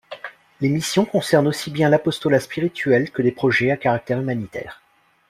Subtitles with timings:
[0.61, 4.81] Les missions concernent aussi bien l'apostolat spirituel que des projets à caractère humanitaire.